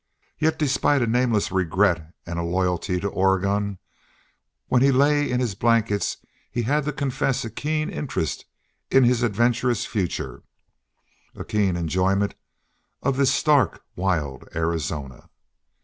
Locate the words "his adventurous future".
9.03-10.41